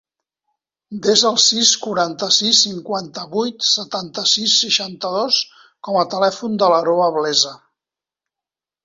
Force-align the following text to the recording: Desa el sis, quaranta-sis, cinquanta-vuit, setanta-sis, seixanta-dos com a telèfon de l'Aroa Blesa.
Desa 1.07 1.25
el 1.31 1.35
sis, 1.41 1.73
quaranta-sis, 1.83 2.61
cinquanta-vuit, 2.67 3.67
setanta-sis, 3.73 4.55
seixanta-dos 4.63 5.37
com 5.89 6.01
a 6.01 6.07
telèfon 6.15 6.57
de 6.65 6.71
l'Aroa 6.75 7.11
Blesa. 7.19 7.53